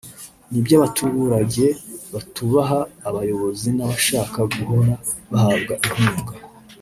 [0.49, 1.65] n’iby’abaturage
[2.13, 4.93] batubaha abayobozi n’ abashaka guhora
[5.31, 6.33] bahabwa inkunga